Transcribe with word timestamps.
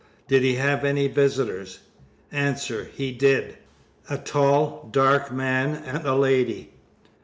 Did 0.27 0.41
he 0.41 0.55
have 0.55 0.83
any 0.83 1.07
visitors? 1.07 1.77
A. 2.33 2.55
He 2.91 3.11
did. 3.11 3.59
A 4.09 4.17
tall, 4.17 4.89
dark 4.91 5.31
man 5.31 5.75
and 5.85 6.07
a 6.07 6.15
lady. 6.15 6.71